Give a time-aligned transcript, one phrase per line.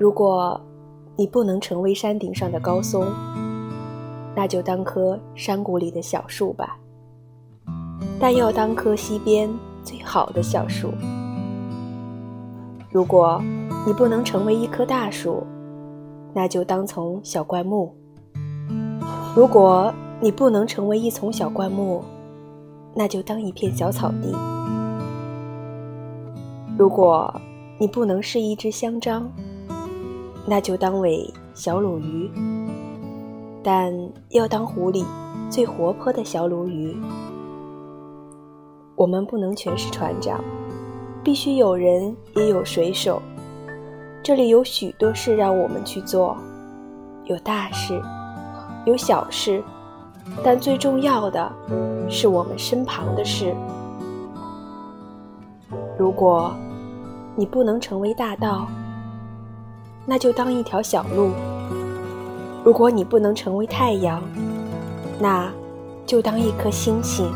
[0.00, 0.58] 如果
[1.14, 3.04] 你不能成为山顶上的高松，
[4.34, 6.78] 那就当棵山谷里的小树吧。
[8.18, 9.50] 但要当棵溪边
[9.84, 10.90] 最好的小树。
[12.90, 13.42] 如果
[13.86, 15.46] 你不能成为一棵大树，
[16.32, 17.94] 那就当从小灌木。
[19.36, 22.02] 如果你不能成为一丛小灌木，
[22.94, 24.34] 那就当一片小草地。
[26.78, 27.38] 如果
[27.78, 29.30] 你不能是一只香樟，
[30.50, 32.28] 那就当为小鲈鱼。
[33.62, 33.94] 但
[34.30, 35.04] 要当湖里
[35.48, 36.96] 最活泼的小鲈鱼。
[38.96, 40.42] 我们不能全是船长，
[41.22, 43.22] 必须有人也有水手。
[44.24, 46.36] 这里有许多事让我们去做，
[47.26, 48.02] 有大事，
[48.86, 49.62] 有小事，
[50.42, 51.52] 但最重要的
[52.08, 53.54] 是我们身旁的事。
[55.96, 56.52] 如果
[57.36, 58.66] 你不能成为大道，
[60.10, 61.30] 那就当一条小路；
[62.64, 64.20] 如果你不能成为太阳，
[65.20, 65.48] 那
[66.04, 67.32] 就当一颗星星。